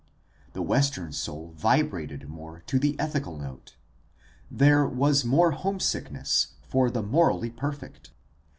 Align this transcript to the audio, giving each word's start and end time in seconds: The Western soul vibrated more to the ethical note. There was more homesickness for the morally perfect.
The 0.53 0.63
Western 0.63 1.11
soul 1.11 1.51
vibrated 1.55 2.27
more 2.27 2.61
to 2.65 2.79
the 2.79 2.99
ethical 2.99 3.37
note. 3.37 3.75
There 4.49 4.87
was 4.87 5.23
more 5.23 5.51
homesickness 5.51 6.55
for 6.63 6.89
the 6.89 7.03
morally 7.03 7.51
perfect. 7.51 8.09